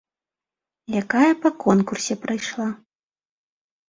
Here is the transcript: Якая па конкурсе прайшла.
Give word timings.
Якая 1.01 1.27
па 1.43 1.49
конкурсе 1.63 2.13
прайшла. 2.23 2.65